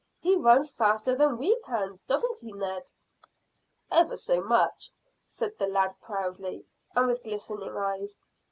[0.19, 2.89] He runs faster than we can, doesn't he, Ned?"
[3.91, 4.89] "Ever so much,"
[5.25, 8.17] said the lad proudly, and with glistening eyes.